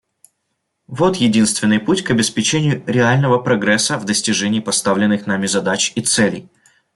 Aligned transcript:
Вот 0.87 1.17
единственный 1.17 1.79
путь 1.79 2.01
к 2.03 2.09
обеспечению 2.09 2.83
реального 2.87 3.37
прогресса 3.37 3.99
в 3.99 4.03
достижении 4.03 4.59
поставленных 4.59 5.27
нами 5.27 5.45
задач 5.45 5.91
и 5.93 6.01
целей. 6.01 6.49